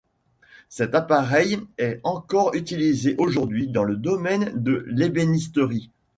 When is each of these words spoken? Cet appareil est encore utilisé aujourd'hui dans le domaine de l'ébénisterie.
Cet 0.67 0.95
appareil 0.95 1.59
est 1.77 1.99
encore 2.03 2.55
utilisé 2.55 3.13
aujourd'hui 3.19 3.67
dans 3.67 3.83
le 3.83 3.95
domaine 3.95 4.51
de 4.55 4.83
l'ébénisterie. 4.87 5.91